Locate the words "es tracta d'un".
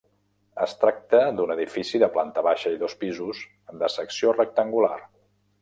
0.63-1.53